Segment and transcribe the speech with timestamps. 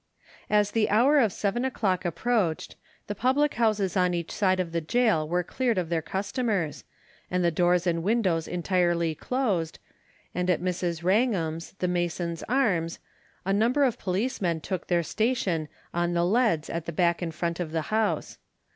[0.49, 4.81] As the hour of seven o'clock approached, the public houses on each side of the
[4.81, 6.83] gaol were cleared of their customers,
[7.29, 9.77] and the doors and windows entirely closed,
[10.33, 11.03] and at Mrs.
[11.03, 12.97] Wrangham's, the Masons' Arms,
[13.45, 17.59] a number of policemen took their station on the leads at the back and front
[17.59, 18.39] of the house.